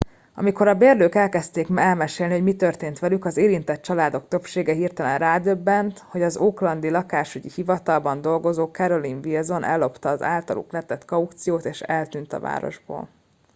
amikor 0.33 0.67
a 0.67 0.73
bérlők 0.75 1.15
elkezdték 1.15 1.67
elmesélni 1.75 2.33
hogy 2.33 2.43
mi 2.43 2.55
történt 2.55 2.99
velük 2.99 3.25
az 3.25 3.37
érintett 3.37 3.81
családok 3.81 4.27
többsége 4.27 4.73
hirtelen 4.73 5.17
rádöbbent 5.17 5.99
hogy 5.99 6.21
az 6.21 6.37
oaklandi 6.37 6.89
lakásügyi 6.89 7.49
hivatalban 7.55 8.21
dolgozó 8.21 8.65
carolyn 8.65 9.19
wilson 9.25 9.63
ellopta 9.63 10.09
az 10.09 10.21
általuk 10.21 10.71
letett 10.71 11.05
kauciót 11.05 11.65
és 11.65 11.81
eltűnt 11.81 12.33
a 12.33 12.39
városból 12.39 13.07